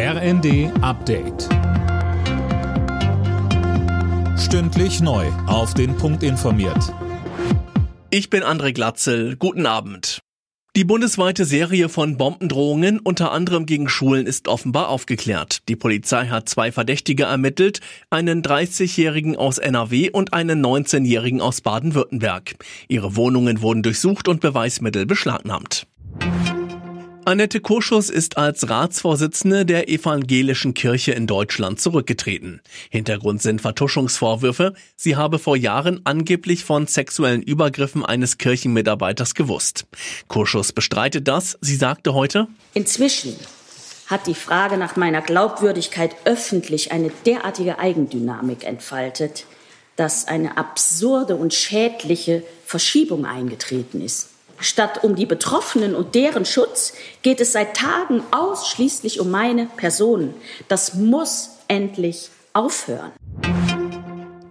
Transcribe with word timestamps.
RND 0.00 0.70
Update. 0.80 1.48
Stündlich 4.38 5.00
neu. 5.00 5.26
Auf 5.48 5.74
den 5.74 5.96
Punkt 5.96 6.22
informiert. 6.22 6.94
Ich 8.10 8.30
bin 8.30 8.44
André 8.44 8.72
Glatzel. 8.72 9.34
Guten 9.34 9.66
Abend. 9.66 10.20
Die 10.76 10.84
bundesweite 10.84 11.44
Serie 11.44 11.88
von 11.88 12.16
Bombendrohungen, 12.16 13.00
unter 13.00 13.32
anderem 13.32 13.66
gegen 13.66 13.88
Schulen, 13.88 14.28
ist 14.28 14.46
offenbar 14.46 14.88
aufgeklärt. 14.88 15.68
Die 15.68 15.74
Polizei 15.74 16.28
hat 16.28 16.48
zwei 16.48 16.70
Verdächtige 16.70 17.24
ermittelt, 17.24 17.80
einen 18.08 18.42
30-Jährigen 18.42 19.34
aus 19.34 19.58
NRW 19.58 20.10
und 20.10 20.32
einen 20.32 20.64
19-Jährigen 20.64 21.40
aus 21.40 21.60
Baden-Württemberg. 21.60 22.54
Ihre 22.86 23.16
Wohnungen 23.16 23.62
wurden 23.62 23.82
durchsucht 23.82 24.28
und 24.28 24.40
Beweismittel 24.40 25.06
beschlagnahmt. 25.06 25.88
Annette 27.28 27.60
Kurschus 27.60 28.08
ist 28.08 28.38
als 28.38 28.70
Ratsvorsitzende 28.70 29.66
der 29.66 29.90
Evangelischen 29.90 30.72
Kirche 30.72 31.12
in 31.12 31.26
Deutschland 31.26 31.78
zurückgetreten. 31.78 32.62
Hintergrund 32.88 33.42
sind 33.42 33.60
Vertuschungsvorwürfe. 33.60 34.72
Sie 34.96 35.14
habe 35.14 35.38
vor 35.38 35.54
Jahren 35.54 36.00
angeblich 36.04 36.64
von 36.64 36.86
sexuellen 36.86 37.42
Übergriffen 37.42 38.02
eines 38.02 38.38
Kirchenmitarbeiters 38.38 39.34
gewusst. 39.34 39.84
Kurschus 40.28 40.72
bestreitet 40.72 41.28
das. 41.28 41.58
Sie 41.60 41.76
sagte 41.76 42.14
heute, 42.14 42.48
Inzwischen 42.72 43.36
hat 44.06 44.26
die 44.26 44.34
Frage 44.34 44.78
nach 44.78 44.96
meiner 44.96 45.20
Glaubwürdigkeit 45.20 46.16
öffentlich 46.24 46.92
eine 46.92 47.10
derartige 47.26 47.78
Eigendynamik 47.78 48.64
entfaltet, 48.64 49.44
dass 49.96 50.26
eine 50.26 50.56
absurde 50.56 51.36
und 51.36 51.52
schädliche 51.52 52.42
Verschiebung 52.64 53.26
eingetreten 53.26 54.00
ist. 54.00 54.30
Statt 54.60 55.04
um 55.04 55.14
die 55.14 55.26
Betroffenen 55.26 55.94
und 55.94 56.14
deren 56.14 56.44
Schutz 56.44 56.92
geht 57.22 57.40
es 57.40 57.52
seit 57.52 57.76
Tagen 57.76 58.22
ausschließlich 58.30 59.20
um 59.20 59.30
meine 59.30 59.66
Person. 59.66 60.34
Das 60.68 60.94
muss 60.94 61.50
endlich 61.68 62.30
aufhören. 62.52 63.12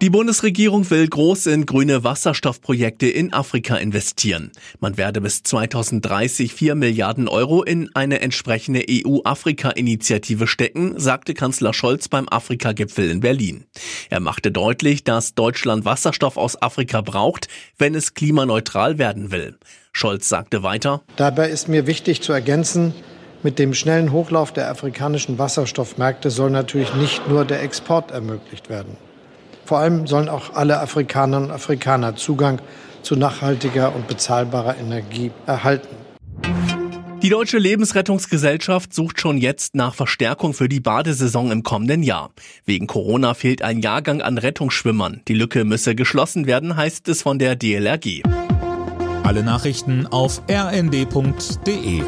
Die 0.08 0.12
Bundesregierung 0.12 0.90
will 0.90 1.06
groß 1.06 1.48
in 1.48 1.66
grüne 1.66 2.06
Wasserstoffprojekte 2.06 3.08
in 3.08 3.34
Afrika 3.34 3.76
investieren. 3.76 4.54
Man 4.80 4.96
werde 4.96 5.20
bis 5.20 5.44
2030 5.44 6.54
4 6.54 6.76
Milliarden 6.76 7.28
Euro 7.28 7.62
in 7.62 7.94
eine 7.94 8.22
entsprechende 8.22 8.86
EU-Afrika-Initiative 8.90 10.48
stecken, 10.48 10.98
sagte 10.98 11.34
Kanzler 11.34 11.74
Scholz 11.74 12.08
beim 12.08 12.30
Afrika-Gipfel 12.30 13.12
in 13.12 13.20
Berlin. 13.20 13.66
Er 14.10 14.22
machte 14.22 14.50
deutlich, 14.50 15.04
dass 15.04 15.36
Deutschland 15.36 15.84
Wasserstoff 15.84 16.38
aus 16.38 16.62
Afrika 16.62 17.02
braucht, 17.02 17.50
wenn 17.78 17.94
es 17.94 18.14
klimaneutral 18.14 18.98
werden 18.98 19.32
will. 19.32 19.58
Scholz 19.92 20.30
sagte 20.30 20.64
weiter, 20.64 21.02
Dabei 21.18 21.50
ist 21.50 21.68
mir 21.68 21.86
wichtig 21.86 22.22
zu 22.22 22.32
ergänzen, 22.32 22.94
mit 23.44 23.60
dem 23.60 23.74
schnellen 23.74 24.14
Hochlauf 24.14 24.54
der 24.54 24.70
afrikanischen 24.70 25.38
Wasserstoffmärkte 25.38 26.30
soll 26.30 26.50
natürlich 26.50 26.94
nicht 26.96 27.28
nur 27.28 27.44
der 27.44 27.62
Export 27.62 28.12
ermöglicht 28.12 28.70
werden. 28.70 28.96
Vor 29.68 29.80
allem 29.80 30.08
sollen 30.08 30.30
auch 30.30 30.54
alle 30.54 30.80
Afrikanerinnen 30.80 31.50
und 31.50 31.56
Afrikaner 31.56 32.16
Zugang 32.16 32.60
zu 33.02 33.18
nachhaltiger 33.18 33.94
und 33.94 34.08
bezahlbarer 34.08 34.78
Energie 34.78 35.32
erhalten. 35.46 35.94
Die 37.22 37.30
Deutsche 37.30 37.58
Lebensrettungsgesellschaft 37.58 38.94
sucht 38.94 39.20
schon 39.20 39.38
jetzt 39.38 39.76
nach 39.76 39.94
Verstärkung 39.94 40.54
für 40.54 40.70
die 40.70 40.80
Badesaison 40.80 41.52
im 41.52 41.64
kommenden 41.64 42.02
Jahr. 42.02 42.32
Wegen 42.64 42.88
Corona 42.88 43.34
fehlt 43.34 43.62
ein 43.62 43.82
Jahrgang 43.82 44.22
an 44.22 44.38
Rettungsschwimmern. 44.38 45.22
Die 45.28 45.34
Lücke 45.34 45.66
müsse 45.66 45.96
geschlossen 45.96 46.48
werden, 46.48 46.78
heißt 46.78 47.10
es 47.10 47.22
von 47.22 47.38
der 47.38 47.58
DLRG. 47.58 48.24
Alle 49.24 49.44
Nachrichten 49.44 50.08
auf 50.08 50.42
rnd.de 50.50 52.04